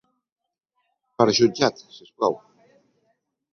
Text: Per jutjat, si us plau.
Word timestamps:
Per 1.19 1.27
jutjat, 1.41 1.85
si 1.99 2.03
us 2.07 2.11
plau. 2.17 2.37